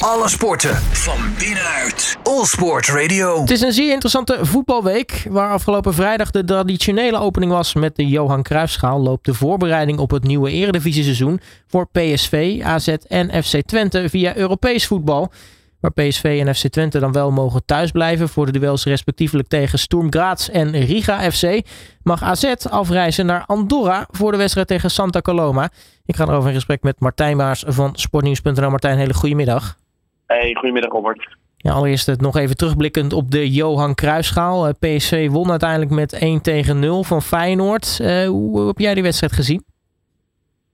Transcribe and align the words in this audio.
Alle 0.00 0.28
sporten 0.28 0.74
van 0.76 1.18
binnenuit. 1.38 2.16
All 2.22 2.44
Sport 2.44 2.88
Radio. 2.88 3.40
Het 3.40 3.50
is 3.50 3.60
een 3.60 3.72
zeer 3.72 3.92
interessante 3.92 4.38
voetbalweek. 4.42 5.26
Waar 5.30 5.50
afgelopen 5.50 5.94
vrijdag 5.94 6.30
de 6.30 6.44
traditionele 6.44 7.18
opening 7.18 7.52
was 7.52 7.74
met 7.74 7.96
de 7.96 8.06
Johan 8.06 8.42
Cruijffschaal, 8.42 9.00
loopt 9.00 9.24
de 9.24 9.34
voorbereiding 9.34 9.98
op 9.98 10.10
het 10.10 10.24
nieuwe 10.24 10.50
Eredivisie-seizoen 10.50 11.40
voor 11.66 11.88
PSV, 11.92 12.60
AZ 12.62 12.88
en 12.88 13.44
FC 13.44 13.60
Twente 13.66 14.08
via 14.08 14.36
Europees 14.36 14.86
voetbal. 14.86 15.32
Waar 15.80 15.92
PSV 15.92 16.42
en 16.46 16.54
FC 16.54 16.68
Twente 16.68 16.98
dan 16.98 17.12
wel 17.12 17.30
mogen 17.30 17.64
thuisblijven 17.64 18.28
voor 18.28 18.52
de 18.52 18.58
duels 18.58 18.84
respectievelijk 18.84 19.48
tegen 19.48 19.78
Sturm 19.78 20.12
Graz 20.12 20.48
en 20.48 20.70
Riga 20.70 21.30
FC, 21.30 21.60
mag 22.02 22.22
AZ 22.22 22.54
afreizen 22.70 23.26
naar 23.26 23.44
Andorra 23.46 24.06
voor 24.10 24.32
de 24.32 24.38
wedstrijd 24.38 24.66
tegen 24.66 24.90
Santa 24.90 25.20
Coloma. 25.20 25.70
Ik 26.04 26.16
ga 26.16 26.24
erover 26.24 26.48
in 26.48 26.54
gesprek 26.54 26.82
met 26.82 27.00
Martijn 27.00 27.36
Maars 27.36 27.64
van 27.66 27.90
sportnieuws.nl. 27.94 28.70
Martijn, 28.70 28.98
hele 28.98 29.14
goede 29.14 29.34
middag. 29.34 29.78
Hey, 30.30 30.54
goedemiddag 30.54 30.92
Robert. 30.92 31.36
Ja, 31.56 31.72
allereerst 31.72 32.06
het 32.06 32.20
nog 32.20 32.36
even 32.36 32.56
terugblikkend 32.56 33.12
op 33.12 33.30
de 33.30 33.50
Johan 33.50 33.94
Cruijffschaal. 33.94 34.66
Eh, 34.66 34.72
PSV 34.80 35.28
won 35.30 35.50
uiteindelijk 35.50 35.90
met 35.90 36.12
1 36.20 36.42
tegen 36.42 36.78
0 36.78 37.04
van 37.04 37.22
Feyenoord. 37.22 37.98
Uh, 38.02 38.26
hoe 38.26 38.66
heb 38.66 38.78
jij 38.78 38.94
die 38.94 39.02
wedstrijd 39.02 39.32
gezien? 39.32 39.62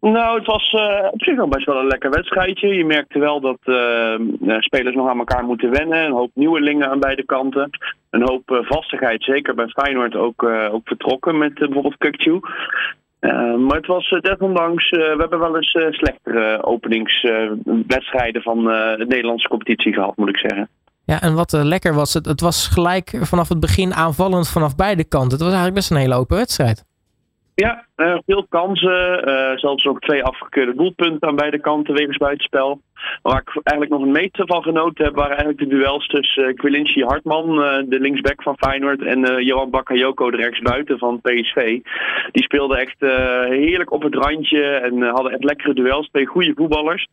Nou, 0.00 0.38
het 0.38 0.46
was 0.46 0.72
uh, 0.72 1.08
op 1.10 1.22
zich 1.22 1.36
nog 1.36 1.48
best 1.48 1.66
wel 1.66 1.78
een 1.78 1.86
lekker 1.86 2.10
wedstrijdje. 2.10 2.68
Je 2.68 2.84
merkte 2.84 3.18
wel 3.18 3.40
dat 3.40 3.58
uh, 3.64 4.58
spelers 4.58 4.94
nog 4.94 5.08
aan 5.08 5.18
elkaar 5.18 5.44
moeten 5.44 5.70
wennen. 5.70 6.04
Een 6.04 6.12
hoop 6.12 6.30
nieuwelingen 6.34 6.88
aan 6.88 7.00
beide 7.00 7.24
kanten. 7.24 7.70
Een 8.10 8.28
hoop 8.28 8.64
vastigheid, 8.68 9.22
zeker 9.22 9.54
bij 9.54 9.68
Feyenoord 9.68 10.16
ook, 10.16 10.42
ook 10.72 10.88
vertrokken 10.88 11.38
met 11.38 11.54
bijvoorbeeld 11.54 11.96
Kukcu. 11.98 12.40
Maar 13.58 13.76
het 13.76 13.86
was 13.86 14.08
desondanks, 14.20 14.90
we 14.90 15.16
hebben 15.18 15.38
wel 15.38 15.56
eens 15.56 15.78
slechtere 15.90 16.64
openingswedstrijden 16.64 18.42
van 18.42 18.64
de 18.64 19.04
Nederlandse 19.08 19.48
competitie 19.48 19.92
gehad, 19.92 20.16
moet 20.16 20.28
ik 20.28 20.38
zeggen. 20.38 20.68
Ja, 21.04 21.20
en 21.20 21.34
wat 21.34 21.52
lekker 21.52 21.94
was, 21.94 22.14
het, 22.14 22.26
het 22.26 22.40
was 22.40 22.68
gelijk 22.68 23.18
vanaf 23.20 23.48
het 23.48 23.60
begin 23.60 23.94
aanvallend 23.94 24.48
vanaf 24.48 24.76
beide 24.76 25.04
kanten. 25.04 25.30
Het 25.30 25.40
was 25.40 25.52
eigenlijk 25.52 25.74
best 25.74 25.90
een 25.90 25.96
hele 25.96 26.14
open 26.14 26.36
wedstrijd. 26.36 26.84
Ja, 27.54 27.84
uh, 27.96 28.18
veel 28.26 28.46
kansen. 28.48 29.28
Uh, 29.28 29.56
zelfs 29.56 29.86
ook 29.86 30.00
twee 30.00 30.24
afgekeurde 30.24 30.74
doelpunten 30.74 31.28
aan 31.28 31.36
beide 31.36 31.60
kanten 31.60 31.94
wegens 31.94 32.16
buitenspel. 32.16 32.80
Waar 33.22 33.40
ik 33.40 33.60
eigenlijk 33.62 33.96
nog 33.96 34.02
een 34.02 34.22
meter 34.22 34.46
van 34.46 34.62
genoten 34.62 35.04
heb, 35.04 35.14
waren 35.14 35.36
eigenlijk 35.36 35.58
de 35.58 35.76
duels 35.76 36.06
tussen 36.06 36.54
uh, 36.62 37.06
Hartman, 37.06 37.56
de 37.88 38.00
linksback 38.00 38.42
van 38.42 38.56
Feyenoord, 38.58 39.02
en 39.02 39.44
Johan 39.44 39.70
Bakayoko, 39.70 40.30
de 40.30 40.36
rechtsbuiten 40.36 40.98
van 40.98 41.20
PSV. 41.20 41.80
Die 42.32 42.42
speelden 42.42 42.78
echt 42.78 42.96
heerlijk 43.48 43.92
op 43.92 44.02
het 44.02 44.14
randje 44.14 44.62
en 44.62 45.02
hadden 45.02 45.32
echt 45.32 45.44
lekkere 45.44 45.74
duels. 45.74 46.08
Twee 46.08 46.26
goede 46.26 46.52
voetballers. 46.56 47.06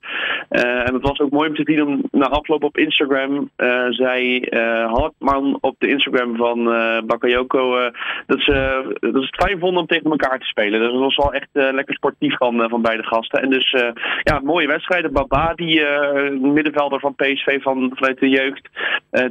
en 0.49 0.93
het 0.93 1.01
was 1.01 1.19
ook 1.19 1.31
mooi 1.31 1.49
om 1.49 1.55
te 1.55 1.63
zien, 1.65 1.83
om, 1.83 2.01
na 2.11 2.27
afloop 2.27 2.63
op 2.63 2.77
Instagram 2.77 3.49
zei 3.89 4.39
Hartman 4.87 5.57
op 5.61 5.75
de 5.77 5.87
Instagram 5.87 6.35
van 6.35 6.63
Bakayoko 7.05 7.91
dat, 8.25 8.39
ze, 8.41 8.83
dat 8.99 9.11
ze 9.13 9.19
het 9.19 9.43
fijn 9.43 9.59
vonden 9.59 9.81
om 9.81 9.87
tegen 9.87 10.11
elkaar 10.11 10.39
te 10.39 10.45
spelen. 10.45 10.79
Dus 10.79 10.91
dat 10.91 10.99
was 10.99 11.15
wel 11.15 11.33
echt 11.33 11.49
lekker 11.51 11.95
sportief 11.95 12.37
van, 12.37 12.69
van 12.69 12.81
beide 12.81 13.03
gasten. 13.03 13.41
En 13.41 13.49
dus 13.49 13.75
ja, 14.23 14.39
mooie 14.43 14.67
wedstrijden. 14.67 15.13
Baba, 15.13 15.53
die 15.73 16.51
middenvelder 16.51 16.99
van 16.99 17.15
PSV 17.15 17.61
van, 17.61 17.91
vanuit 17.95 18.19
de 18.19 18.29
jeugd, 18.29 18.69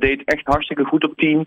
deed 0.00 0.22
echt 0.24 0.46
hartstikke 0.46 0.84
goed 0.84 1.04
op 1.04 1.16
team. 1.16 1.44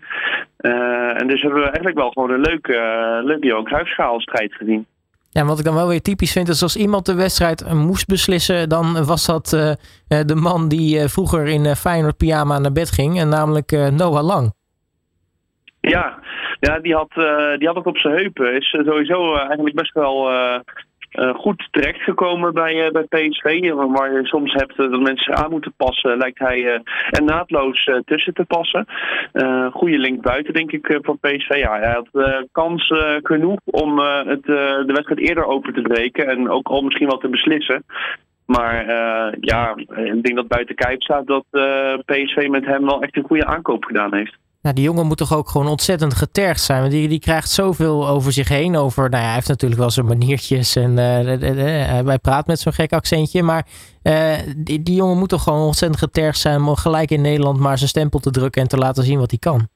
en 1.16 1.26
dus 1.26 1.42
hebben 1.42 1.60
we 1.60 1.66
eigenlijk 1.66 1.96
wel 1.96 2.10
gewoon 2.10 2.30
een 2.30 2.40
leuke, 2.40 2.78
leuke 3.24 3.46
Johan 3.46 3.64
Cruijffschaal 3.64 4.20
strijd 4.20 4.54
gezien. 4.54 4.86
Ja, 5.30 5.44
wat 5.44 5.58
ik 5.58 5.64
dan 5.64 5.74
wel 5.74 5.88
weer 5.88 6.02
typisch 6.02 6.32
vind, 6.32 6.48
is 6.48 6.62
als 6.62 6.76
iemand 6.76 7.06
de 7.06 7.14
wedstrijd 7.14 7.72
moest 7.72 8.06
beslissen, 8.06 8.68
dan 8.68 9.04
was 9.04 9.26
dat 9.26 9.46
de 10.26 10.34
man 10.34 10.68
die 10.68 11.08
vroeger 11.08 11.46
in 11.46 11.74
Feyenoord 11.74 12.16
pyjama 12.16 12.58
naar 12.58 12.72
bed 12.72 12.90
ging, 12.90 13.20
en 13.20 13.28
namelijk 13.28 13.70
Noah 13.70 14.24
Lang. 14.24 14.54
Ja, 15.80 16.18
ja 16.60 16.78
die, 16.78 16.94
had, 16.94 17.10
uh, 17.16 17.58
die 17.58 17.66
had 17.66 17.76
het 17.76 17.86
op 17.86 17.98
zijn 17.98 18.16
heupen. 18.16 18.56
Is 18.56 18.68
sowieso 18.68 19.32
uh, 19.32 19.38
eigenlijk 19.38 19.74
best 19.74 19.92
wel 19.92 20.30
uh, 21.16 21.34
goed 21.34 21.68
terechtgekomen 21.70 22.54
bij, 22.54 22.90
bij 22.92 23.02
PSV. 23.02 23.72
Waar 23.72 24.12
je 24.12 24.26
soms 24.26 24.52
hebt 24.52 24.76
dat 24.76 25.00
mensen 25.00 25.36
aan 25.36 25.50
moeten 25.50 25.72
passen, 25.76 26.16
lijkt 26.16 26.38
hij 26.38 26.64
er 27.10 27.22
naadloos 27.24 27.90
tussen 28.04 28.34
te 28.34 28.44
passen. 28.44 28.86
goede 29.72 29.98
link 29.98 30.22
buiten, 30.22 30.54
denk 30.54 30.72
ik, 30.72 30.98
van 31.02 31.18
PSV. 31.18 31.56
Ja, 31.56 31.78
hij 31.78 31.92
had 31.92 32.08
kans 32.52 32.92
genoeg 33.22 33.58
om 33.64 33.98
het, 33.98 34.44
de 34.44 34.92
wedstrijd 34.92 35.20
eerder 35.20 35.44
open 35.44 35.72
te 35.72 35.82
breken. 35.82 36.26
En 36.26 36.50
ook 36.50 36.68
al 36.68 36.82
misschien 36.82 37.08
wel 37.08 37.18
te 37.18 37.28
beslissen. 37.28 37.84
Maar 38.46 38.86
ja, 39.40 39.74
ik 39.76 40.22
denk 40.22 40.36
dat 40.36 40.48
buiten 40.48 40.74
kijf 40.74 41.02
staat 41.02 41.26
dat 41.26 41.44
PSV 42.04 42.46
met 42.48 42.64
hem 42.64 42.84
wel 42.84 43.02
echt 43.02 43.16
een 43.16 43.26
goede 43.26 43.46
aankoop 43.46 43.84
gedaan 43.84 44.14
heeft. 44.14 44.36
Nou, 44.66 44.78
die 44.78 44.86
jongen 44.86 45.06
moet 45.06 45.16
toch 45.16 45.34
ook 45.34 45.48
gewoon 45.48 45.68
ontzettend 45.68 46.14
getergd 46.14 46.60
zijn. 46.60 46.80
Want 46.80 46.92
die, 46.92 47.08
die 47.08 47.18
krijgt 47.18 47.50
zoveel 47.50 48.08
over 48.08 48.32
zich 48.32 48.48
heen. 48.48 48.76
Over, 48.76 49.10
nou 49.10 49.20
ja, 49.22 49.26
hij 49.26 49.34
heeft 49.34 49.48
natuurlijk 49.48 49.80
wel 49.80 49.90
zijn 49.90 50.06
maniertjes. 50.06 50.76
En 50.76 50.90
uh, 50.90 52.06
hij 52.06 52.18
praat 52.18 52.46
met 52.46 52.60
zo'n 52.60 52.72
gek 52.72 52.92
accentje. 52.92 53.42
Maar 53.42 53.66
uh, 54.02 54.32
die, 54.56 54.82
die 54.82 54.94
jongen 54.94 55.18
moet 55.18 55.28
toch 55.28 55.42
gewoon 55.42 55.66
ontzettend 55.66 56.00
getergd 56.00 56.38
zijn. 56.38 56.62
Om 56.62 56.76
gelijk 56.76 57.10
in 57.10 57.20
Nederland 57.20 57.58
maar 57.58 57.78
zijn 57.78 57.88
stempel 57.88 58.18
te 58.18 58.30
drukken. 58.30 58.62
En 58.62 58.68
te 58.68 58.76
laten 58.76 59.04
zien 59.04 59.18
wat 59.18 59.30
hij 59.30 59.38
kan. 59.38 59.68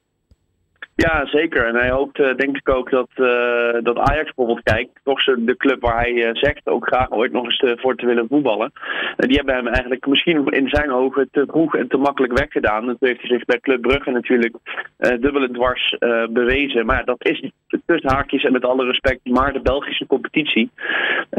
Ja, 1.01 1.25
zeker. 1.25 1.67
En 1.67 1.75
hij 1.75 1.89
hoopt 1.89 2.19
uh, 2.19 2.35
denk 2.35 2.57
ik 2.57 2.69
ook 2.69 2.89
dat, 2.89 3.09
uh, 3.15 3.83
dat 3.83 3.97
Ajax 3.97 4.25
bijvoorbeeld 4.25 4.63
kijkt. 4.63 4.99
Toch 5.03 5.23
de 5.23 5.57
club 5.57 5.81
waar 5.81 5.99
hij 5.99 6.13
uh, 6.13 6.29
zegt 6.33 6.67
ook 6.67 6.87
graag 6.87 7.11
ooit 7.11 7.31
nog 7.31 7.45
eens 7.45 7.79
voor 7.81 7.95
te 7.95 8.05
willen 8.05 8.27
voetballen. 8.27 8.71
die 9.17 9.35
hebben 9.35 9.55
hem 9.55 9.67
eigenlijk 9.67 10.07
misschien 10.07 10.45
in 10.45 10.69
zijn 10.69 10.91
ogen 10.91 11.27
te 11.31 11.43
vroeg 11.47 11.75
en 11.75 11.87
te 11.87 11.97
makkelijk 11.97 12.37
weggedaan. 12.37 12.85
Dat 12.85 12.97
heeft 12.99 13.21
hij 13.21 13.29
zich 13.29 13.45
bij 13.45 13.59
Club 13.59 13.81
Brugge 13.81 14.11
natuurlijk 14.11 14.55
dubbel 14.97 15.43
en 15.43 15.53
dwars 15.53 15.95
bewezen. 16.29 16.85
Maar 16.85 17.05
dat 17.05 17.25
is 17.25 17.51
tussen 17.85 18.11
haakjes 18.11 18.43
en 18.43 18.51
met 18.51 18.65
alle 18.65 18.85
respect 18.85 19.19
maar 19.23 19.53
de 19.53 19.61
Belgische 19.61 20.05
competitie. 20.07 20.69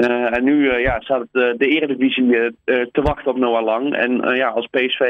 En 0.08 0.44
nu 0.44 0.78
ja, 0.78 1.00
staat 1.00 1.26
de, 1.32 1.54
de 1.58 1.66
Eredivisie 1.66 2.26
te 2.64 3.02
wachten 3.02 3.30
op 3.30 3.38
Noah 3.38 3.64
Lang. 3.64 3.94
En 3.94 4.36
ja, 4.36 4.48
als 4.48 4.66
PSV 4.66 5.00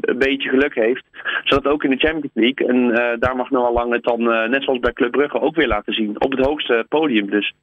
een 0.00 0.18
beetje 0.18 0.48
geluk 0.48 0.74
heeft, 0.74 1.04
staat 1.44 1.66
ook 1.66 1.84
in 1.84 1.90
de 1.90 1.96
Champions 1.96 2.34
League. 2.34 2.66
En 2.68 2.88
daar 3.20 3.36
mag 3.36 3.50
Noah 3.50 3.72
Lang 3.72 3.92
het 3.92 4.02
dan, 4.02 4.22
net 4.50 4.62
zoals 4.62 4.78
bij 4.78 4.92
Club 4.92 5.10
Brugge, 5.10 5.40
ook 5.40 5.54
weer 5.54 5.66
laten 5.66 5.92
zien. 5.92 6.20
Op 6.20 6.30
het 6.30 6.46
hoogste 6.46 6.86
podium 6.88 7.30
dus. 7.30 7.54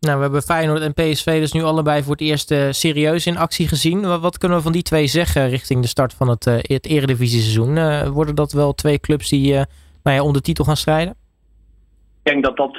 Nou, 0.00 0.16
we 0.16 0.22
hebben 0.22 0.42
Feyenoord 0.42 0.80
en 0.80 0.94
PSV 0.94 1.40
dus 1.40 1.52
nu 1.52 1.62
allebei 1.62 2.02
voor 2.02 2.12
het 2.12 2.20
eerst 2.20 2.54
serieus 2.70 3.26
in 3.26 3.36
actie 3.36 3.68
gezien. 3.68 4.20
Wat, 4.20 4.38
kunnen 4.38 4.58
we 4.58 4.64
van 4.64 4.72
die 4.72 4.82
twee 4.82 5.06
zeggen 5.06 5.48
richting 5.48 5.82
de 5.82 5.88
start 5.88 6.14
van 6.14 6.28
het, 6.28 6.44
het 6.44 6.86
eredivisie-seizoen? 6.86 8.12
worden 8.12 8.34
dat 8.34 8.52
wel 8.52 8.72
twee 8.72 9.00
clubs 9.00 9.28
die 9.28 9.52
nou 10.02 10.16
ja, 10.16 10.22
om 10.22 10.32
de 10.32 10.40
titel 10.40 10.64
gaan 10.64 10.76
strijden? 10.76 11.23
Ik 12.24 12.32
denk 12.32 12.44
dat 12.44 12.56
dat 12.56 12.74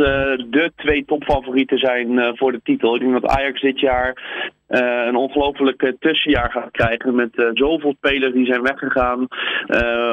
de 0.50 0.72
twee 0.76 1.06
topfavorieten 1.06 1.78
zijn 1.78 2.36
voor 2.38 2.52
de 2.52 2.62
titel. 2.64 2.96
Ik 2.96 3.02
denk 3.02 3.22
dat 3.22 3.32
Ajax 3.32 3.62
dit 3.62 3.80
jaar 3.80 4.14
uh, 4.70 5.06
een 5.06 5.16
ongelooflijk 5.16 5.94
tussenjaar 6.00 6.52
gaat 6.52 6.72
krijgen 6.72 7.16
met 7.16 7.52
zoveel 7.54 7.94
spelers 7.98 8.34
die 8.34 8.46
zijn 8.46 8.62
weggegaan. 8.62 9.28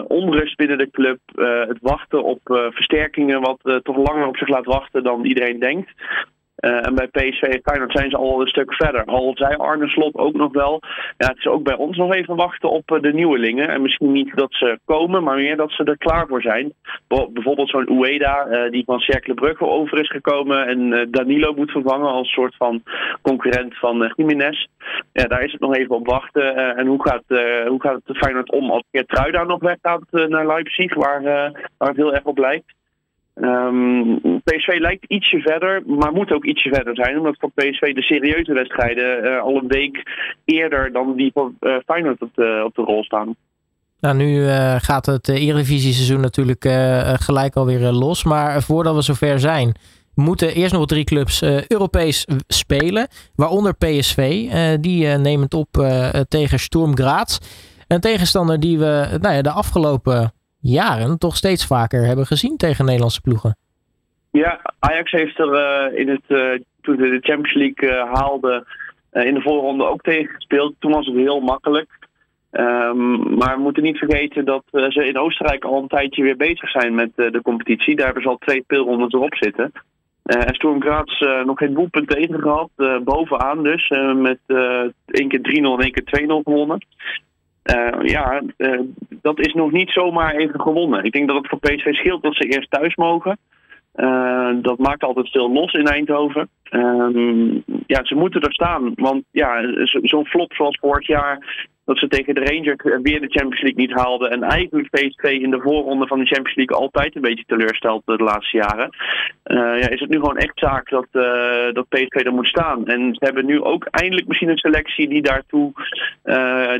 Onrust 0.06 0.56
binnen 0.56 0.78
de 0.78 0.90
club. 0.90 1.18
het 1.68 1.78
wachten 1.80 2.24
op 2.24 2.40
versterkingen 2.44 3.40
wat 3.40 3.80
toch 3.82 3.96
langer 3.96 4.26
op 4.26 4.36
zich 4.36 4.48
laat 4.48 4.64
wachten 4.64 5.02
dan 5.02 5.24
iedereen 5.24 5.58
denkt. 5.58 5.90
Uh, 6.62 6.86
en 6.86 6.94
bij 6.94 7.06
PSV 7.06 7.42
en 7.42 7.60
Feyenoord 7.62 7.92
zijn 7.92 8.10
ze 8.10 8.16
al 8.16 8.40
een 8.40 8.46
stuk 8.46 8.74
verder. 8.74 9.04
Al 9.04 9.32
zei 9.34 9.56
Arne 9.56 9.88
Slot 9.88 10.14
ook 10.14 10.34
nog 10.34 10.52
wel. 10.52 10.80
Ja, 11.16 11.26
het 11.26 11.36
is 11.38 11.46
ook 11.46 11.62
bij 11.62 11.76
ons 11.76 11.96
nog 11.96 12.14
even 12.14 12.36
wachten 12.36 12.70
op 12.70 12.90
uh, 12.90 13.00
de 13.00 13.12
nieuwelingen. 13.12 13.68
En 13.68 13.82
misschien 13.82 14.12
niet 14.12 14.36
dat 14.36 14.52
ze 14.54 14.78
komen, 14.84 15.22
maar 15.22 15.36
meer 15.36 15.56
dat 15.56 15.70
ze 15.70 15.84
er 15.84 15.98
klaar 15.98 16.26
voor 16.26 16.42
zijn. 16.42 16.72
Bijvoorbeeld 17.08 17.68
zo'n 17.68 17.90
Ueda, 17.90 18.46
uh, 18.46 18.70
die 18.70 18.84
van 18.84 19.00
Cercle 19.00 19.34
Brugge 19.34 19.66
over 19.66 19.98
is 19.98 20.10
gekomen. 20.10 20.66
En 20.66 21.08
Danilo 21.10 21.52
moet 21.54 21.70
vervangen 21.70 22.10
als 22.10 22.32
soort 22.32 22.56
van 22.56 22.82
concurrent 23.22 23.78
van 23.78 24.12
Jiménez. 24.16 24.66
Ja, 25.12 25.24
daar 25.24 25.44
is 25.44 25.52
het 25.52 25.60
nog 25.60 25.76
even 25.76 25.94
op 25.94 26.06
wachten. 26.06 26.76
en 26.76 26.86
hoe 26.86 27.02
gaat, 27.02 27.24
hoe 27.68 27.80
gaat 27.80 28.00
het 28.04 28.16
Feyenoord 28.16 28.50
om 28.50 28.70
als 28.70 28.84
Geertruida 28.90 29.44
nog 29.44 29.60
weggaat 29.60 30.02
naar 30.10 30.46
Leipzig, 30.46 30.94
waar, 30.94 31.22
waar 31.78 31.88
het 31.88 31.96
heel 31.96 32.14
erg 32.14 32.24
op 32.24 32.38
lijkt. 32.38 32.74
Um, 33.34 34.20
PSV 34.44 34.78
lijkt 34.78 35.04
ietsje 35.04 35.40
verder, 35.40 35.82
maar 35.86 36.12
moet 36.12 36.32
ook 36.32 36.44
ietsje 36.44 36.68
verder 36.68 36.94
zijn. 36.94 37.18
Omdat 37.18 37.36
voor 37.38 37.50
PSV 37.54 37.94
de 37.94 38.02
serieuze 38.02 38.52
wedstrijden 38.52 39.24
uh, 39.24 39.40
al 39.40 39.56
een 39.56 39.68
week 39.68 40.02
eerder 40.44 40.92
dan 40.92 41.16
die 41.16 41.30
voor 41.34 41.52
uh, 41.60 41.76
Feyenoord 41.86 42.22
op 42.22 42.30
de, 42.34 42.62
op 42.64 42.74
de 42.74 42.82
rol 42.82 43.04
staan. 43.04 43.36
Nou, 44.00 44.16
nu 44.16 44.36
uh, 44.36 44.74
gaat 44.78 45.06
het 45.06 45.28
Eredivisie-seizoen 45.28 46.20
natuurlijk 46.20 46.64
gelijk 47.20 47.56
alweer 47.56 47.80
los. 47.80 48.24
Maar 48.24 48.62
voordat 48.62 48.94
we 48.94 49.02
zover 49.02 49.38
zijn, 49.38 49.74
moeten 50.14 50.54
eerst 50.54 50.72
nog 50.72 50.86
drie 50.86 51.04
clubs 51.04 51.42
Europees 51.68 52.26
spelen. 52.46 53.08
Waaronder 53.34 53.74
PSV. 53.74 54.48
die 54.80 55.06
nemen 55.06 55.44
het 55.44 55.54
op 55.54 55.68
tegen 56.28 56.58
Sturm 56.58 56.96
Graz. 56.96 57.38
Een 57.88 58.00
tegenstander 58.00 58.60
die 58.60 58.78
we 58.78 59.18
nou 59.20 59.34
ja, 59.34 59.42
de 59.42 59.50
afgelopen 59.50 60.32
jaren 60.62 61.18
toch 61.18 61.36
steeds 61.36 61.66
vaker 61.66 62.04
hebben 62.04 62.26
gezien 62.26 62.56
tegen 62.56 62.84
Nederlandse 62.84 63.20
ploegen. 63.20 63.56
Ja, 64.30 64.60
Ajax 64.78 65.10
heeft 65.10 65.38
er 65.38 65.52
uh, 65.52 65.98
in 65.98 66.08
het, 66.08 66.22
uh, 66.28 66.60
toen 66.80 66.96
ze 66.96 67.02
de 67.02 67.18
Champions 67.20 67.54
League 67.54 67.90
uh, 67.90 68.12
haalde 68.12 68.66
in 69.12 69.34
de 69.34 69.40
voorronde 69.40 69.84
ook 69.84 70.02
tegen 70.02 70.34
gespeeld. 70.34 70.74
Toen 70.78 70.92
was 70.92 71.06
het 71.06 71.14
heel 71.14 71.40
makkelijk. 71.40 71.88
Ehm, 72.50 73.34
maar 73.36 73.56
we 73.56 73.62
moeten 73.62 73.82
niet 73.82 73.98
vergeten 73.98 74.44
dat 74.44 74.64
ze 74.70 75.06
in 75.06 75.18
Oostenrijk 75.18 75.64
al 75.64 75.82
een 75.82 75.88
tijdje 75.88 76.22
weer 76.22 76.36
bezig 76.36 76.70
zijn 76.70 76.94
met 76.94 77.10
de 77.14 77.40
competitie. 77.42 77.96
Daar 77.96 78.04
hebben 78.04 78.22
ze 78.22 78.28
al 78.28 78.38
twee 78.38 78.62
speelrondes 78.62 79.12
erop 79.12 79.34
zitten. 79.34 79.72
en 80.22 80.54
Sturm 80.54 80.80
Graz 80.82 81.20
nog 81.44 81.58
geen 81.58 81.74
doelpunt 81.74 82.08
tegen 82.08 82.40
gehad. 82.40 82.70
bovenaan 83.04 83.62
dus. 83.62 83.88
met 84.14 84.38
één 85.06 85.28
keer 85.28 85.40
3-0 85.40 85.42
en 85.42 85.78
één 85.78 85.92
keer 85.92 86.22
2-0 86.22 86.26
gewonnen. 86.26 86.86
Ja, 88.02 88.42
dat 89.22 89.38
is 89.38 89.52
nog 89.52 89.72
niet 89.72 89.90
zomaar 89.90 90.34
even 90.34 90.60
gewonnen. 90.60 91.04
Ik 91.04 91.12
denk 91.12 91.28
dat 91.28 91.36
het 91.36 91.48
voor 91.48 91.58
PSV 91.58 91.94
scheelt 91.94 92.22
dat 92.22 92.34
ze 92.34 92.44
eerst 92.44 92.70
thuis 92.70 92.94
mogen. 92.94 93.38
Uh, 93.96 94.50
dat 94.62 94.78
maakt 94.78 95.02
altijd 95.02 95.30
veel 95.30 95.52
los 95.52 95.72
in 95.72 95.86
Eindhoven. 95.86 96.48
Uh, 96.70 97.56
ja, 97.86 98.04
ze 98.04 98.14
moeten 98.14 98.40
er 98.40 98.52
staan. 98.52 98.92
Want 98.94 99.24
ja, 99.30 99.62
zo'n 99.84 100.26
flop 100.26 100.52
zoals 100.52 100.78
vorig 100.80 101.06
jaar 101.06 101.66
dat 101.84 101.98
ze 101.98 102.08
tegen 102.08 102.34
de 102.34 102.44
Rangers 102.44 103.02
weer 103.02 103.20
de 103.20 103.30
Champions 103.30 103.60
League 103.60 103.80
niet 103.86 103.92
haalden. 103.92 104.30
En 104.30 104.42
eigenlijk 104.42 104.90
PSV 104.90 105.24
in 105.24 105.50
de 105.50 105.60
voorronde 105.60 106.06
van 106.06 106.18
de 106.18 106.26
Champions 106.26 106.56
League 106.56 106.76
altijd 106.76 107.16
een 107.16 107.22
beetje 107.22 107.44
teleurstelt 107.46 108.02
de 108.04 108.16
laatste 108.16 108.56
jaren. 108.56 108.90
Uh, 109.44 109.56
ja, 109.56 109.88
is 109.88 110.00
het 110.00 110.10
nu 110.10 110.18
gewoon 110.18 110.36
echt 110.36 110.58
zaak 110.58 110.90
dat, 110.90 111.06
uh, 111.12 111.72
dat 111.72 111.88
PSV 111.88 112.14
er 112.14 112.32
moet 112.32 112.46
staan. 112.46 112.86
En 112.86 113.14
ze 113.14 113.24
hebben 113.24 113.46
nu 113.46 113.62
ook 113.62 113.84
eindelijk 113.84 114.26
misschien 114.26 114.48
een 114.48 114.56
selectie 114.56 115.08
die, 115.08 115.22
daartoe, 115.22 115.72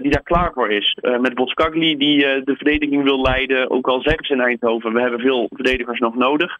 die 0.02 0.10
daar 0.10 0.22
klaar 0.22 0.52
voor 0.52 0.70
is. 0.70 0.98
met 1.20 1.34
Boskagli 1.34 1.96
die 1.96 2.18
de 2.18 2.56
verdediging 2.56 3.02
wil 3.02 3.20
leiden. 3.20 3.70
Ook 3.70 3.86
al 3.86 4.00
zeggen 4.02 4.24
ze 4.24 4.32
in 4.32 4.40
Eindhoven, 4.40 4.92
we 4.92 5.00
hebben 5.00 5.20
veel 5.20 5.48
verdedigers 5.54 5.98
nog 5.98 6.16
nodig. 6.16 6.58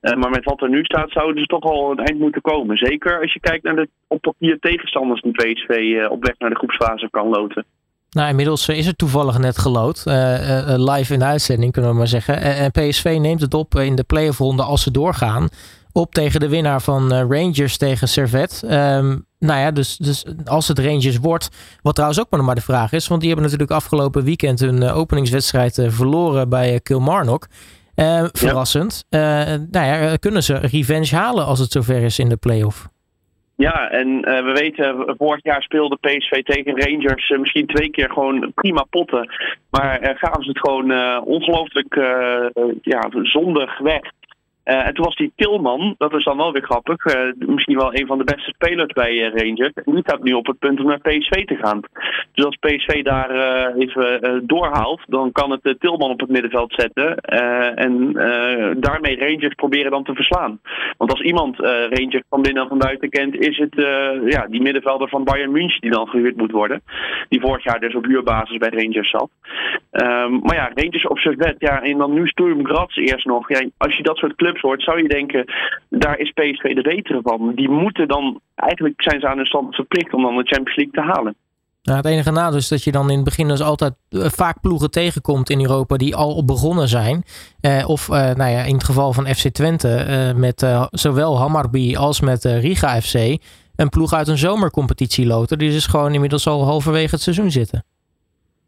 maar 0.00 0.30
met 0.30 0.44
wat 0.44 0.62
er 0.62 0.68
nu 0.68 0.84
staat 0.84 1.10
zouden 1.10 1.40
ze 1.40 1.46
toch 1.46 1.62
al 1.62 1.90
het 1.90 1.98
eind 1.98 2.18
moeten 2.18 2.40
komen. 2.42 2.76
Zeker 2.76 3.20
als 3.20 3.32
je 3.32 3.40
kijkt 3.40 3.64
naar 3.64 3.76
de 3.76 3.88
op 4.10 4.20
papier 4.20 4.58
tegenstanders 4.60 5.22
die 5.22 5.32
PSV 5.32 5.96
op 6.10 6.24
weg 6.24 6.34
naar 6.38 6.50
de 6.50 6.56
groepsfase 6.56 7.08
kan 7.10 7.28
loten. 7.28 7.64
Nou, 8.10 8.28
inmiddels 8.28 8.68
is 8.68 8.86
het 8.86 8.98
toevallig 8.98 9.38
net 9.38 9.58
gelood. 9.58 10.04
Uh, 10.06 10.14
live 10.76 11.12
in 11.12 11.18
de 11.18 11.24
uitzending, 11.24 11.72
kunnen 11.72 11.90
we 11.90 11.96
maar 11.96 12.06
zeggen. 12.06 12.40
En 12.40 12.70
PSV 12.70 13.18
neemt 13.20 13.40
het 13.40 13.54
op 13.54 13.74
in 13.74 13.94
de 13.94 14.02
playoff 14.02 14.38
ronde 14.38 14.62
als 14.62 14.82
ze 14.82 14.90
doorgaan. 14.90 15.48
Op 15.92 16.14
tegen 16.14 16.40
de 16.40 16.48
winnaar 16.48 16.82
van 16.82 17.12
Rangers 17.12 17.76
tegen 17.76 18.08
Servet. 18.08 18.62
Um, 18.64 19.26
nou 19.38 19.60
ja, 19.60 19.70
dus, 19.70 19.96
dus 19.96 20.24
als 20.44 20.68
het 20.68 20.78
Rangers 20.78 21.18
wordt. 21.18 21.48
Wat 21.82 21.94
trouwens 21.94 22.20
ook 22.20 22.26
maar 22.30 22.38
nog 22.38 22.48
maar 22.48 22.58
de 22.58 22.62
vraag 22.62 22.92
is. 22.92 23.08
Want 23.08 23.20
die 23.20 23.30
hebben 23.30 23.50
natuurlijk 23.50 23.78
afgelopen 23.78 24.24
weekend 24.24 24.60
hun 24.60 24.82
openingswedstrijd 24.82 25.86
verloren 25.88 26.48
bij 26.48 26.80
Kilmarnock. 26.80 27.46
Verrassend. 28.32 29.04
Ja. 29.08 29.44
nou 29.70 29.86
ja, 29.86 30.16
kunnen 30.16 30.42
ze 30.42 30.54
revenge 30.54 31.16
halen 31.16 31.46
als 31.46 31.58
het 31.58 31.72
zover 31.72 32.02
is 32.02 32.18
in 32.18 32.28
de 32.28 32.36
playoff? 32.36 32.88
Ja, 33.60 33.90
en 33.90 34.08
uh, 34.08 34.22
we 34.22 34.52
weten, 34.52 35.14
vorig 35.18 35.44
jaar 35.44 35.62
speelde 35.62 35.96
PSV 36.00 36.42
tegen 36.42 36.80
Rangers 36.80 37.30
uh, 37.30 37.38
misschien 37.38 37.66
twee 37.66 37.90
keer 37.90 38.10
gewoon 38.10 38.52
prima 38.54 38.84
potten. 38.90 39.32
Maar 39.70 40.02
uh, 40.02 40.08
gaven 40.14 40.42
ze 40.42 40.48
het 40.48 40.58
gewoon 40.58 40.92
ongelooflijk 41.24 41.94
ja, 42.82 43.08
zondig 43.22 43.78
weg. 43.78 44.02
Uh, 44.64 44.86
en 44.86 44.94
toen 44.94 45.04
was 45.04 45.16
die 45.16 45.32
Tilman, 45.36 45.94
dat 45.98 46.14
is 46.14 46.24
dan 46.24 46.36
wel 46.36 46.52
weer 46.52 46.62
grappig, 46.62 47.04
uh, 47.04 47.32
misschien 47.36 47.76
wel 47.76 47.94
een 47.94 48.06
van 48.06 48.18
de 48.18 48.24
beste 48.24 48.50
spelers 48.50 48.92
bij 48.92 49.12
uh, 49.12 49.34
Rangers. 49.34 49.72
En 49.74 49.92
die 49.92 50.02
staat 50.02 50.22
nu 50.22 50.32
op 50.32 50.46
het 50.46 50.58
punt 50.58 50.80
om 50.80 50.86
naar 50.86 51.00
PSV 51.00 51.44
te 51.44 51.56
gaan. 51.56 51.80
Dus 52.32 52.44
als 52.44 52.56
PSV 52.56 53.02
daar 53.02 53.30
even 53.74 54.42
doorhaalt, 54.46 55.00
dan 55.06 55.32
kan 55.32 55.50
het 55.50 55.76
Tilman 55.80 56.10
op 56.10 56.20
het 56.20 56.28
middenveld 56.28 56.72
zetten. 56.72 57.16
en 57.74 58.12
daarmee 58.80 59.18
Rangers 59.18 59.54
proberen 59.54 59.90
dan 59.90 60.04
te 60.04 60.14
verslaan. 60.14 60.60
Want 60.96 61.10
als 61.10 61.20
iemand 61.20 61.58
Rangers 61.58 62.22
van 62.28 62.42
binnen 62.42 62.62
en 62.62 62.68
van 62.68 62.78
buiten 62.78 63.10
kent, 63.10 63.36
is 63.36 63.58
het 63.58 63.74
ja, 64.24 64.46
die 64.46 64.62
middenvelder 64.62 65.08
van 65.08 65.24
Bayern 65.24 65.52
München 65.52 65.80
die 65.80 65.90
dan 65.90 66.08
gehuurd 66.08 66.36
moet 66.36 66.50
worden. 66.50 66.82
Die 67.28 67.40
vorig 67.40 67.64
jaar 67.64 67.80
dus 67.80 67.94
op 67.94 68.04
huurbasis 68.04 68.56
bij 68.56 68.70
Rangers 68.70 69.10
zat. 69.10 69.30
Um, 69.92 70.40
maar 70.42 70.54
ja, 70.54 70.70
Rangers 70.74 71.06
op 71.06 71.18
servet, 71.18 71.56
ja, 71.58 71.82
en 71.82 71.98
dan 71.98 72.12
nu 72.12 72.26
Sturm 72.26 72.66
Graz 72.66 72.96
eerst 72.96 73.26
nog. 73.26 73.48
Ja, 73.48 73.68
als 73.76 73.96
je 73.96 74.02
dat 74.02 74.16
soort 74.16 74.36
clubs 74.36 74.49
wordt, 74.60 74.82
zou 74.82 75.02
je 75.02 75.08
denken, 75.08 75.44
daar 75.88 76.18
is 76.18 76.30
PSV 76.30 76.74
de 76.74 76.82
betere 76.82 77.20
van. 77.22 77.52
Die 77.54 77.68
moeten 77.68 78.08
dan, 78.08 78.40
eigenlijk 78.54 79.02
zijn 79.02 79.20
ze 79.20 79.28
aan 79.28 79.36
hun 79.36 79.46
stand 79.46 79.74
verplicht 79.74 80.14
om 80.14 80.22
dan 80.22 80.36
de 80.36 80.46
Champions 80.46 80.76
League 80.76 80.94
te 80.94 81.12
halen. 81.12 81.34
Nou, 81.82 81.96
het 81.96 82.06
enige 82.06 82.30
nadeel 82.30 82.58
is 82.58 82.68
dat 82.68 82.84
je 82.84 82.92
dan 82.92 83.10
in 83.10 83.16
het 83.16 83.24
begin 83.24 83.48
dus 83.48 83.60
altijd 83.60 83.94
eh, 84.08 84.24
vaak 84.24 84.60
ploegen 84.60 84.90
tegenkomt 84.90 85.50
in 85.50 85.60
Europa 85.60 85.96
die 85.96 86.16
al 86.16 86.44
begonnen 86.44 86.88
zijn. 86.88 87.22
Eh, 87.60 87.88
of 87.88 88.08
uh, 88.08 88.14
nou 88.14 88.50
ja, 88.50 88.62
in 88.62 88.74
het 88.74 88.84
geval 88.84 89.12
van 89.12 89.26
FC 89.26 89.48
Twente 89.48 90.32
met 90.36 90.66
zowel 90.90 91.38
Hammarby 91.38 91.96
als 91.96 92.20
met 92.20 92.44
Riga 92.44 93.00
FC. 93.00 93.14
Een 93.76 93.88
ploeg 93.88 94.12
uit 94.12 94.28
een 94.28 94.38
zomercompetitie 94.38 95.26
loten. 95.26 95.58
Die 95.58 95.70
dus 95.70 95.86
gewoon 95.86 96.14
inmiddels 96.14 96.46
al 96.46 96.64
halverwege 96.64 97.10
het 97.10 97.20
seizoen 97.20 97.50
zitten. 97.50 97.84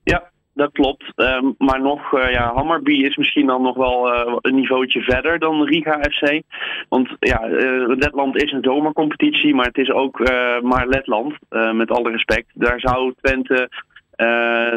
Ja, 0.03 0.32
dat 0.55 0.73
klopt. 0.73 1.13
Ehm, 1.15 1.47
maar 1.59 1.81
nog, 1.81 2.13
uh, 2.13 2.31
ja, 2.31 2.53
Hammarby 2.55 2.93
is 2.93 3.17
misschien 3.17 3.47
dan 3.47 3.63
nog 3.63 3.77
wel 3.77 4.15
uh, 4.15 4.37
een 4.41 4.55
niveautje 4.55 5.01
verder 5.01 5.39
dan 5.39 5.65
Riga 5.65 6.01
FC. 6.01 6.43
Want 6.89 7.09
ja, 7.19 7.49
uh, 7.49 7.87
Letland 7.87 8.43
is 8.43 8.53
een 8.53 8.63
zomercompetitie, 8.63 9.55
maar 9.55 9.67
het 9.67 9.79
is 9.79 9.91
ook 9.91 10.19
maar 10.63 10.87
Letland, 10.87 11.35
met 11.73 11.91
alle 11.91 12.11
respect. 12.11 12.47
Daar 12.55 12.81
zou 12.81 13.15
Twente 13.21 13.69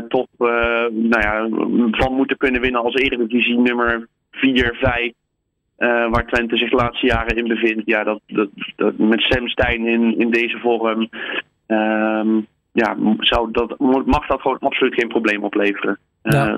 toch 0.08 0.28
nou 0.38 1.22
ja, 1.22 1.48
van 1.92 2.14
moeten 2.14 2.38
kunnen 2.38 2.62
winnen 2.62 2.82
als 2.82 2.96
Eredivisie 2.96 3.60
nummer 3.60 4.08
4, 4.32 4.76
5. 4.80 5.12
waar 6.12 6.26
Twente 6.28 6.58
zich 6.58 6.70
de 6.70 6.76
laatste 6.76 7.06
jaren 7.06 7.38
in 7.38 7.48
bevindt. 7.48 7.82
Ja, 7.86 8.04
dat, 8.04 8.20
dat, 8.28 8.50
dat 8.76 8.98
met 8.98 9.22
Sam 9.22 9.48
Stein 9.48 9.88
in, 9.88 10.20
in 10.20 10.32
deze 10.32 10.58
vorm. 10.58 11.10
Ehm, 11.68 12.40
ja, 12.76 12.96
zou 13.20 13.52
dat, 13.52 13.76
mag 14.06 14.28
dat 14.28 14.42
gewoon 14.42 14.60
absoluut 14.60 14.94
geen 14.94 15.08
probleem 15.08 15.44
opleveren. 15.44 16.00
Ja. 16.24 16.48
Uh, 16.48 16.56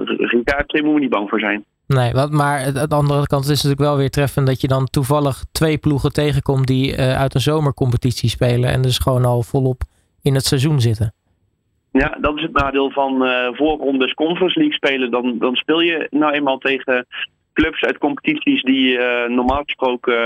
moet 0.84 0.94
je 0.94 1.00
niet 1.00 1.10
bang 1.10 1.30
voor 1.30 1.40
zijn. 1.40 1.66
Nee, 1.88 2.14
wat, 2.14 2.32
maar 2.32 2.66
aan 2.66 2.90
de 2.90 2.96
andere 2.96 3.28
kant 3.28 3.44
is 3.44 3.50
het 3.50 3.64
natuurlijk 3.64 3.90
wel 3.90 3.98
weer 3.98 4.10
treffend 4.10 4.48
dat 4.48 4.62
je 4.62 4.68
dan 4.68 4.86
toevallig 4.86 5.44
twee 5.52 5.78
ploegen 5.78 6.14
tegenkomt 6.14 6.68
die 6.68 6.92
uh, 6.92 7.20
uit 7.20 7.36
een 7.36 7.42
zomercompetitie 7.42 8.30
spelen 8.30 8.70
en 8.70 8.82
dus 8.82 8.98
gewoon 8.98 9.26
al 9.26 9.42
volop 9.42 9.82
in 10.22 10.34
het 10.36 10.46
seizoen 10.46 10.82
zitten. 10.82 11.14
Ja, 11.92 12.18
dat 12.22 12.36
is 12.36 12.42
het 12.42 12.54
nadeel 12.54 12.92
van 12.92 13.26
uh, 13.26 13.48
voorrondes 13.52 14.14
Conference 14.14 14.60
League 14.60 14.76
spelen. 14.76 15.12
Dan, 15.12 15.36
dan 15.40 15.56
speel 15.56 15.80
je 15.80 16.08
nou 16.10 16.34
eenmaal 16.34 16.58
tegen 16.58 17.06
clubs 17.58 17.82
uit 17.82 17.98
competities 17.98 18.62
die 18.62 18.98
uh, 18.98 19.28
normaal 19.28 19.64
gesproken 19.64 20.18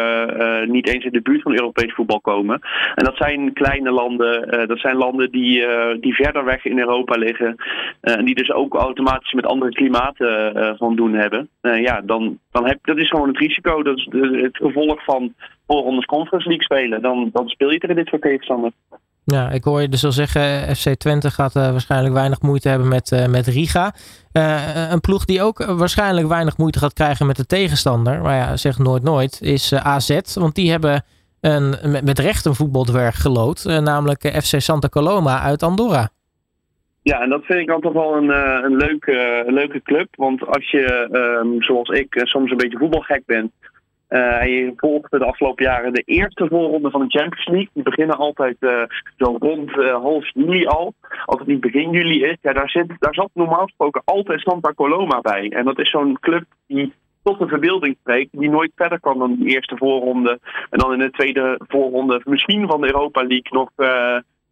uh, 0.41 0.67
niet 0.67 0.87
eens 0.87 1.05
in 1.05 1.11
de 1.11 1.21
buurt 1.21 1.41
van 1.41 1.51
Europees 1.53 1.93
voetbal 1.93 2.21
komen. 2.21 2.59
En 2.95 3.03
dat 3.03 3.15
zijn 3.17 3.53
kleine 3.53 3.91
landen, 3.91 4.67
dat 4.67 4.79
zijn 4.79 4.95
landen 4.95 5.31
die, 5.31 5.65
die 5.99 6.13
verder 6.13 6.43
weg 6.45 6.65
in 6.65 6.79
Europa 6.79 7.17
liggen. 7.17 7.55
en 8.01 8.25
die 8.25 8.35
dus 8.35 8.51
ook 8.51 8.75
automatisch 8.75 9.33
met 9.33 9.45
andere 9.45 9.71
klimaten 9.71 10.77
van 10.77 10.95
doen 10.95 11.13
hebben. 11.13 11.49
ja, 11.61 12.01
dan, 12.01 12.39
dan 12.51 12.67
heb, 12.67 12.79
dat 12.81 12.97
is 12.97 13.09
gewoon 13.09 13.27
het 13.27 13.37
risico. 13.37 13.83
Dat 13.83 13.97
is 13.97 14.07
het 14.41 14.57
gevolg 14.57 15.03
van 15.03 15.33
voorrondes 15.67 16.05
Conference 16.05 16.47
League 16.47 16.65
spelen. 16.65 17.01
Dan, 17.01 17.29
dan 17.33 17.47
speel 17.47 17.71
je 17.71 17.79
tegen 17.79 17.95
dit 17.95 18.07
soort 18.07 18.21
tegenstanders. 18.21 18.73
Ja, 19.23 19.49
ik 19.49 19.63
hoor 19.63 19.81
je 19.81 19.89
dus 19.89 20.05
al 20.05 20.11
zeggen, 20.11 20.75
FC 20.75 20.95
Twente 20.95 21.31
gaat 21.31 21.55
uh, 21.55 21.71
waarschijnlijk 21.71 22.13
weinig 22.13 22.41
moeite 22.41 22.69
hebben 22.69 22.87
met, 22.87 23.11
uh, 23.11 23.27
met 23.27 23.47
Riga. 23.47 23.93
Uh, 24.33 24.91
een 24.91 25.01
ploeg 25.01 25.25
die 25.25 25.41
ook 25.41 25.65
waarschijnlijk 25.65 26.27
weinig 26.27 26.57
moeite 26.57 26.79
gaat 26.79 26.93
krijgen 26.93 27.25
met 27.25 27.35
de 27.35 27.45
tegenstander, 27.45 28.21
maar 28.21 28.35
ja, 28.35 28.57
zeg 28.57 28.77
nooit 28.77 29.03
nooit, 29.03 29.41
is 29.41 29.73
AZ. 29.73 30.19
Want 30.33 30.55
die 30.55 30.71
hebben 30.71 31.03
een, 31.41 31.75
met, 32.03 32.19
recht 32.19 32.45
een 32.45 32.55
voetbaldwerg 32.55 33.21
gelood, 33.21 33.63
namelijk 33.63 34.41
FC 34.43 34.61
Santa 34.61 34.89
Coloma 34.89 35.41
uit 35.41 35.63
Andorra. 35.63 36.09
Ja, 37.03 37.21
en 37.21 37.29
dat 37.29 37.43
vind 37.43 37.59
ik 37.59 37.69
altijd 37.69 37.93
wel 37.93 38.15
een, 38.15 38.29
een 38.63 38.75
leuke, 38.75 39.43
leuke 39.47 39.81
club. 39.81 40.07
Want 40.15 40.47
als 40.47 40.71
je, 40.71 41.09
um, 41.43 41.63
zoals 41.63 41.89
ik, 41.89 42.21
soms 42.23 42.51
een 42.51 42.57
beetje 42.57 42.77
voetbalgek 42.77 43.25
bent, 43.25 43.51
uh, 44.11 44.43
je 44.43 44.73
volgt 44.75 45.11
de 45.11 45.25
afgelopen 45.25 45.65
jaren 45.65 45.93
de 45.93 46.03
eerste 46.05 46.47
voorronde 46.47 46.89
van 46.89 47.01
de 47.01 47.19
Champions 47.19 47.47
League. 47.47 47.69
Die 47.73 47.83
beginnen 47.83 48.17
altijd 48.17 48.55
uh, 48.59 48.83
zo 49.17 49.35
rond 49.39 49.69
uh, 49.75 49.93
half 49.93 50.33
juli 50.33 50.65
al. 50.65 50.93
Als 51.25 51.39
het 51.39 51.47
niet 51.47 51.59
begin 51.59 51.91
juli 51.91 52.23
is, 52.23 52.37
ja, 52.41 52.53
daar, 52.53 52.69
zit, 52.69 52.95
daar 52.99 53.13
zat 53.13 53.29
normaal 53.33 53.63
gesproken 53.63 54.01
altijd 54.05 54.39
Santa 54.39 54.73
Coloma 54.73 55.21
bij. 55.21 55.49
En 55.49 55.65
dat 55.65 55.79
is 55.79 55.89
zo'n 55.89 56.17
club 56.19 56.43
die 56.67 56.93
tot 57.23 57.39
de 57.39 57.47
verbeelding 57.47 57.95
spreekt, 57.99 58.29
die 58.31 58.49
nooit 58.49 58.71
verder 58.75 58.99
kwam 58.99 59.19
dan 59.19 59.35
die 59.35 59.47
eerste 59.47 59.77
voorronde. 59.77 60.39
En 60.69 60.79
dan 60.79 60.93
in 60.93 60.99
de 60.99 61.11
tweede 61.11 61.59
voorronde, 61.67 62.21
misschien 62.23 62.67
van 62.67 62.81
de 62.81 62.87
Europa 62.87 63.21
League, 63.21 63.49
nog, 63.49 63.69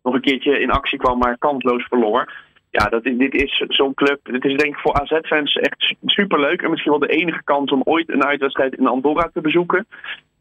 nog 0.04 0.14
een 0.14 0.22
keertje 0.22 0.60
in 0.60 0.72
actie 0.72 1.00
kwam, 1.00 1.18
maar 1.18 1.38
kansloos 1.38 1.84
verloor 1.84 2.34
ja, 2.70 2.86
dat, 2.86 3.04
dit 3.04 3.34
is 3.34 3.64
zo'n 3.68 3.94
club. 3.94 4.20
Dit 4.24 4.46
is 4.46 4.58
denk 4.58 4.76
ik 4.76 4.82
voor 4.82 4.94
AZ-fans 4.94 5.56
echt 5.56 5.96
superleuk. 6.06 6.62
En 6.62 6.70
misschien 6.70 6.92
wel 6.92 7.00
de 7.00 7.08
enige 7.08 7.44
kans 7.44 7.72
om 7.72 7.82
ooit 7.84 8.10
een 8.10 8.26
uitwedstrijd 8.26 8.76
in 8.76 8.88
Andorra 8.88 9.30
te 9.34 9.42
bezoeken. 9.42 9.88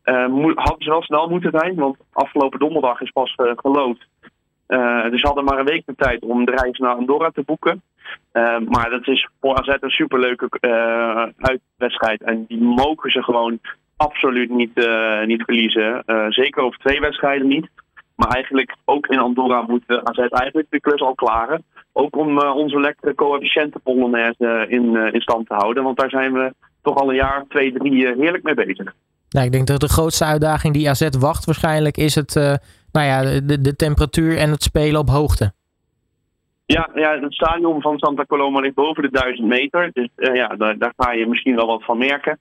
Uh, 0.05 0.55
hadden 0.55 0.85
ze 0.85 0.91
wel 0.91 1.03
snel 1.03 1.29
moeten 1.29 1.51
zijn, 1.61 1.75
want 1.75 1.97
afgelopen 2.13 2.59
donderdag 2.59 3.01
is 3.01 3.11
pas 3.11 3.35
uh, 3.37 3.53
gelood. 3.57 4.07
Uh, 4.69 5.11
dus 5.11 5.21
ze 5.21 5.27
hadden 5.27 5.45
maar 5.45 5.59
een 5.59 5.65
week 5.65 5.83
de 5.87 5.95
tijd 5.95 6.23
om 6.23 6.45
de 6.45 6.57
reis 6.57 6.79
naar 6.79 6.95
Andorra 6.95 7.31
te 7.31 7.43
boeken. 7.43 7.83
maar 8.69 8.91
dat 8.91 9.09
is 9.09 9.29
voor 9.41 9.57
AZ 9.57 9.77
een 9.81 9.91
superleuke 9.91 10.49
uitwedstrijd. 11.39 12.23
En 12.23 12.45
die 12.49 12.63
mogen 12.63 13.11
ze 13.11 13.23
gewoon 13.23 13.59
absoluut 13.97 14.51
niet, 14.51 14.89
niet 15.27 15.43
verliezen. 15.43 16.03
zeker 16.29 16.63
over 16.63 16.79
twee 16.79 17.01
wedstrijden 17.01 17.49
niet. 17.49 17.69
Maar 18.15 18.29
eigenlijk 18.29 18.77
ook 18.85 19.07
in 19.07 19.19
Andorra 19.19 19.63
moet 19.63 19.83
AZ 19.89 20.19
eigenlijk 20.19 20.67
de 20.71 20.81
klus 20.81 21.01
al 21.01 21.15
klaren. 21.15 21.65
Ook 22.01 22.17
om 22.17 22.39
onze 22.39 22.81
lekkere 22.81 23.15
coëfficiënten 23.15 23.81
Polonaise 23.81 24.67
in, 24.69 24.97
in 25.13 25.21
stand 25.21 25.47
te 25.47 25.55
houden. 25.55 25.83
Want 25.83 25.99
daar 25.99 26.11
zijn 26.11 26.33
we 26.33 26.55
toch 26.83 26.97
al 26.97 27.09
een 27.09 27.15
jaar, 27.15 27.45
twee, 27.49 27.73
drie 27.73 28.07
heerlijk 28.07 28.43
mee 28.43 28.55
bezig. 28.55 28.95
Nou, 29.29 29.47
ik 29.47 29.53
denk 29.53 29.67
dat 29.67 29.81
de 29.81 29.89
grootste 29.89 30.25
uitdaging 30.25 30.75
die 30.75 30.89
AZ 30.89 31.09
wacht 31.19 31.45
waarschijnlijk 31.45 31.97
is 31.97 32.15
het, 32.15 32.35
nou 32.93 33.07
ja, 33.07 33.41
de, 33.41 33.61
de 33.61 33.77
temperatuur 33.77 34.37
en 34.37 34.51
het 34.51 34.63
spelen 34.63 35.01
op 35.01 35.09
hoogte. 35.09 35.53
Ja, 36.75 36.89
ja, 36.95 37.21
het 37.21 37.35
stadion 37.35 37.81
van 37.81 37.99
Santa 37.99 38.25
Coloma 38.25 38.61
ligt 38.61 38.75
boven 38.75 39.03
de 39.03 39.11
1000 39.11 39.47
meter. 39.47 39.91
Dus 39.93 40.09
ja, 40.17 40.49
daar, 40.49 40.79
daar 40.79 40.93
ga 40.97 41.13
je 41.13 41.27
misschien 41.27 41.57
wel 41.57 41.67
wat 41.67 41.85
van 41.85 41.99
merken. 41.99 42.39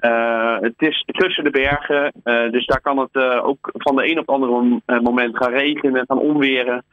Uh, 0.00 0.60
het 0.60 0.74
is 0.76 1.04
tussen 1.06 1.44
de 1.44 1.50
bergen, 1.50 2.12
dus 2.50 2.66
daar 2.66 2.80
kan 2.80 2.98
het 2.98 3.16
ook 3.42 3.70
van 3.72 3.96
de 3.96 4.10
een 4.10 4.18
op 4.18 4.26
het 4.26 4.34
andere 4.34 4.80
moment 5.02 5.36
gaan 5.36 5.52
regenen, 5.52 6.04
gaan 6.06 6.18
onweren. 6.18 6.84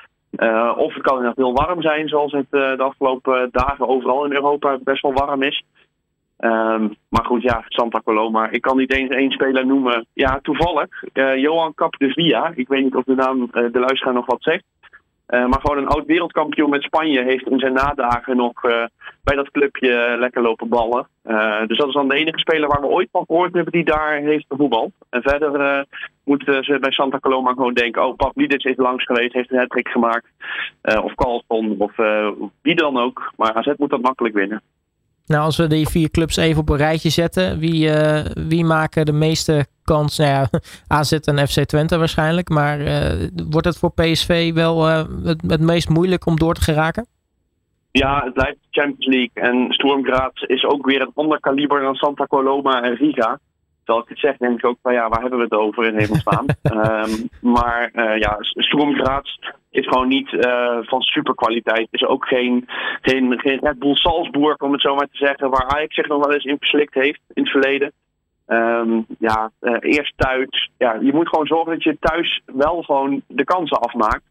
Of 0.78 0.94
het 0.94 1.04
kan 1.04 1.16
inderdaad 1.16 1.36
heel 1.36 1.54
warm 1.54 1.82
zijn, 1.82 2.08
zoals 2.08 2.32
het 2.32 2.46
de 2.50 2.84
afgelopen 2.84 3.50
dagen 3.52 3.88
overal 3.88 4.26
in 4.26 4.34
Europa 4.34 4.78
best 4.84 5.02
wel 5.02 5.14
warm 5.14 5.44
is. 5.44 5.64
Um, 6.40 6.96
maar 7.10 7.26
goed, 7.26 7.42
ja, 7.42 7.64
Santa 7.68 8.02
Coloma. 8.04 8.50
Ik 8.50 8.62
kan 8.62 8.78
niet 8.78 8.94
eens 8.94 9.10
één 9.10 9.32
speler 9.32 9.66
noemen. 9.66 10.06
Ja, 10.14 10.40
toevallig. 10.42 11.04
Johan 11.36 11.74
Capdevia. 11.74 12.52
Ik 12.56 12.68
weet 12.68 12.84
niet 12.84 12.96
of 12.96 13.04
de 13.04 13.16
naam 13.16 13.50
de 13.52 13.80
luisteraar 13.80 14.14
nog 14.14 14.26
wat 14.26 14.44
zegt. 14.44 14.64
Uh, 15.34 15.46
maar 15.46 15.60
gewoon 15.62 15.78
een 15.78 15.88
oud 15.88 16.06
wereldkampioen 16.06 16.70
met 16.70 16.84
Spanje 16.84 17.24
heeft 17.24 17.48
in 17.48 17.60
zijn 17.60 17.74
nadagen 17.74 18.38
nog 18.38 18.64
uh, 18.64 18.86
bij 19.24 19.36
dat 19.36 19.52
clubje 19.52 20.16
lekker 20.20 20.42
lopen 20.42 20.70
ballen. 20.70 21.08
Dus 21.68 21.78
dat 21.78 21.88
is 21.88 21.94
dan 21.94 22.08
de 22.08 22.16
enige 22.16 22.40
speler 22.40 22.68
waar 22.68 22.82
we 22.82 22.88
ooit 22.88 23.10
van 23.12 23.26
gehoord 23.26 23.54
hebben 23.54 23.72
die 23.72 23.86
daar 23.86 24.18
heeft 24.18 24.46
gevoetbald. 24.48 24.92
En 25.10 25.22
verder 25.22 25.86
moeten 26.24 26.64
ze 26.64 26.80
bij 26.80 26.92
Santa 26.92 27.20
Coloma 27.20 27.52
gewoon 27.52 27.74
denken: 27.74 28.06
oh, 28.06 28.16
Pavlidis 28.16 28.64
is 28.64 28.78
langs 28.78 29.04
geweest, 29.06 29.34
heeft 29.34 29.52
een 29.52 29.58
hat 29.58 29.80
gemaakt. 29.90 30.28
of 31.04 31.16
Carlson 31.16 31.76
of 31.78 31.92
wie 32.62 32.76
dan 32.76 32.98
ook. 32.98 33.34
Maar 33.38 33.54
AZ 33.54 33.74
moet 33.78 33.90
dat 33.90 34.02
makkelijk 34.02 34.36
winnen. 34.36 34.62
Nou, 35.26 35.44
als 35.44 35.58
we 35.58 35.68
die 35.68 35.88
vier 35.88 36.10
clubs 36.12 36.38
even 36.38 36.62
op 36.62 36.70
een 36.70 36.78
rijtje 36.78 37.10
zetten, 37.10 37.60
wie, 37.60 37.92
wie 38.48 38.66
maken 38.66 39.06
de 39.06 39.14
meeste 39.14 39.66
kans? 39.84 40.18
Nou 40.18 40.30
ja, 40.30 40.50
AZ 40.98 41.12
en 41.12 41.48
FC 41.48 41.64
Twente 41.64 41.98
waarschijnlijk. 41.98 42.50
Maar 42.50 42.80
uh, 42.80 43.28
wordt 43.50 43.68
het 43.68 43.78
voor 43.78 43.94
PSV 43.94 44.54
wel 44.54 44.90
uh, 44.90 45.04
het, 45.24 45.42
het, 45.48 45.62
meest 45.62 45.90
moeilijk 45.90 46.26
om 46.26 46.36
door 46.36 46.54
te 46.54 46.62
geraken? 46.62 47.06
Ja, 47.92 48.22
het 48.24 48.34
blijft 48.34 48.58
Champions 48.72 49.06
League. 49.06 49.32
En 49.34 49.74
Sturm 49.74 50.04
Graz 50.04 50.42
is 50.42 50.66
ook 50.66 50.86
weer 50.86 51.02
een 51.02 51.12
ander 51.14 51.40
kaliber 51.40 51.82
dan 51.82 51.96
Santa 51.96 52.26
Coloma 52.26 52.82
en 52.82 52.96
Riga. 52.96 53.40
Terwijl 53.84 54.04
ik 54.04 54.10
het 54.10 54.20
zeg, 54.20 54.38
denk 54.38 54.58
ik 54.58 54.66
ook 54.66 54.78
van 54.82 54.94
ja, 54.94 55.10
waar 55.10 55.22
hebben 55.22 55.40
we 55.40 55.44
het 55.44 55.54
over 55.54 55.86
in 55.86 55.98
hemelsnaam? 55.98 56.46
um, 56.78 57.30
maar 57.54 57.92
uh, 57.94 58.18
ja, 58.18 58.38
Sturm 58.40 58.94
Graz 58.94 59.38
is 59.70 59.88
gewoon 59.88 60.08
niet 60.08 60.32
uh, 60.32 60.78
van 60.82 61.02
superkwaliteit. 61.02 61.88
Is 61.92 62.06
ook 62.06 62.26
geen, 62.26 62.66
geen, 63.02 63.40
geen 63.40 63.60
Red 63.60 63.80
Bull 63.80 63.96
Salzburg, 63.96 64.58
om 64.58 64.72
het 64.72 64.82
zo 64.82 64.96
maar 64.96 65.08
te 65.12 65.18
zeggen, 65.18 65.50
waar 65.50 65.68
Ajax 65.68 65.96
zich 65.96 66.08
nog 66.08 66.26
wel 66.26 66.34
eens 66.34 66.44
in 66.44 66.58
verslikt 66.60 66.94
heeft 66.94 67.22
in 67.34 67.44
het 67.44 67.52
verleden. 67.52 67.92
Um, 68.48 69.06
ja, 69.20 69.52
uh, 69.62 69.78
eerst 69.80 70.14
thuis. 70.16 70.72
Ja, 70.78 70.98
je 71.02 71.14
moet 71.14 71.28
gewoon 71.28 71.48
zorgen 71.48 71.74
dat 71.74 71.84
je 71.84 71.98
thuis 72.00 72.42
wel 72.46 72.82
gewoon 72.82 73.22
de 73.28 73.44
kansen 73.44 73.80
afmaakt. 73.80 74.24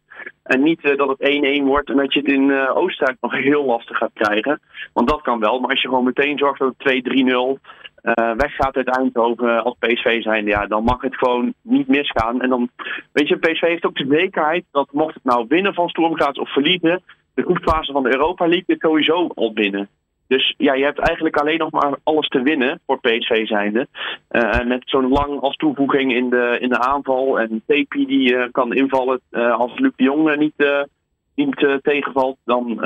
En 0.43 0.63
niet 0.63 0.83
uh, 0.83 0.97
dat 0.97 1.15
het 1.17 1.61
1-1 1.61 1.63
wordt 1.63 1.89
en 1.89 1.97
dat 1.97 2.13
je 2.13 2.19
het 2.19 2.29
in 2.29 2.49
uh, 2.49 2.77
Oostenrijk 2.77 3.17
nog 3.21 3.33
heel 3.33 3.65
lastig 3.65 3.97
gaat 3.97 4.13
krijgen. 4.13 4.61
Want 4.93 5.09
dat 5.09 5.21
kan 5.21 5.39
wel. 5.39 5.59
Maar 5.59 5.69
als 5.69 5.81
je 5.81 5.87
gewoon 5.87 6.03
meteen 6.03 6.37
zorgt 6.37 6.59
dat 6.59 6.73
het 6.77 7.03
2-3-0 7.07 7.61
uh, 8.03 8.31
weggaat 8.35 8.75
uit 8.75 8.97
Eindhoven 8.97 9.63
als 9.63 9.75
PSV 9.79 10.21
zijn, 10.21 10.45
ja, 10.45 10.67
dan 10.67 10.83
mag 10.83 11.01
het 11.01 11.17
gewoon 11.17 11.53
niet 11.61 11.87
misgaan. 11.87 12.41
En 12.41 12.49
dan, 12.49 12.69
weet 13.11 13.27
je, 13.27 13.37
PSV 13.37 13.61
heeft 13.61 13.85
ook 13.85 13.95
de 13.95 14.15
zekerheid 14.17 14.65
dat 14.71 14.91
mocht 14.91 15.13
het 15.13 15.23
nou 15.23 15.45
winnen 15.47 15.73
van 15.73 15.89
Stormgraats 15.89 16.39
of 16.39 16.53
verliezen, 16.53 17.01
de 17.33 17.43
groepsfase 17.43 17.91
van 17.91 18.03
de 18.03 18.13
Europa 18.13 18.47
League 18.47 18.75
is 18.75 18.79
sowieso 18.79 19.27
al 19.27 19.53
binnen. 19.53 19.89
Dus 20.33 20.53
ja, 20.57 20.73
je 20.73 20.83
hebt 20.83 20.99
eigenlijk 20.99 21.37
alleen 21.37 21.57
nog 21.57 21.71
maar 21.71 21.97
alles 22.03 22.27
te 22.27 22.41
winnen 22.41 22.79
voor 22.85 22.99
PSV 22.99 23.47
zijnde. 23.47 23.87
Uh, 24.31 24.63
met 24.65 24.81
zo'n 24.85 25.07
lang 25.07 25.41
als 25.41 25.55
toevoeging 25.55 26.13
in 26.13 26.29
de, 26.29 26.57
in 26.59 26.69
de 26.69 26.79
aanval. 26.79 27.39
En 27.39 27.61
Tepi 27.67 28.05
die 28.05 28.33
uh, 28.33 28.43
kan 28.51 28.73
invallen 28.73 29.21
uh, 29.31 29.59
als 29.59 29.79
Luc 29.79 29.91
de 29.95 30.03
Jong 30.03 30.35
niet, 30.35 30.87
niet 31.35 31.79
tegenvalt. 31.81 32.37
Dan 32.45 32.77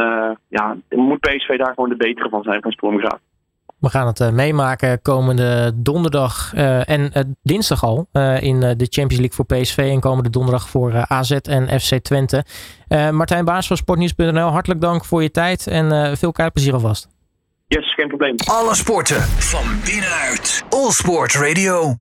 ja, 0.47 0.77
moet 0.89 1.19
PSV 1.19 1.57
daar 1.57 1.73
gewoon 1.73 1.89
de 1.89 1.95
betere 1.95 2.29
van 2.29 2.43
zijn 2.43 2.61
van 2.61 2.71
Stormgraat. 2.71 3.19
We 3.79 3.89
gaan 3.89 4.07
het 4.07 4.31
meemaken 4.33 5.01
komende 5.01 5.71
donderdag 5.75 6.53
en 6.83 7.35
dinsdag 7.43 7.83
al 7.83 8.07
in 8.39 8.59
de 8.59 8.87
Champions 8.89 9.17
League 9.17 9.31
voor 9.31 9.45
PSV 9.45 9.77
en 9.77 9.99
komende 9.99 10.29
donderdag 10.29 10.69
voor 10.69 11.05
AZ 11.07 11.31
en 11.31 11.79
FC 11.79 11.95
Twente. 11.95 12.43
Martijn 13.11 13.45
Baas 13.45 13.67
van 13.67 13.77
Sportnieuws.nl, 13.77 14.49
hartelijk 14.49 14.81
dank 14.81 15.05
voor 15.05 15.21
je 15.21 15.31
tijd 15.31 15.67
en 15.67 16.17
veel 16.17 16.31
kijkplezier 16.31 16.73
alvast. 16.73 17.16
Yes, 17.69 17.93
geen 17.93 18.07
probleem. 18.07 18.35
Alle 18.45 18.75
sporten 18.75 19.21
van 19.21 19.79
binnenuit. 19.85 20.63
All 20.69 20.91
Sport 20.91 21.33
Radio. 21.35 21.93